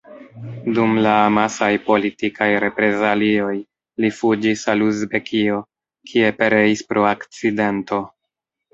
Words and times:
Dum 0.77 0.95
la 1.07 1.11
amasaj 1.25 1.69
politikaj 1.89 2.47
reprezalioj 2.65 3.53
li 4.05 4.13
fuĝis 4.23 4.67
al 4.75 4.85
Uzbekio, 4.89 5.63
kie 6.11 6.37
pereis 6.43 6.87
pro 6.93 7.09
akcidento. 7.15 8.07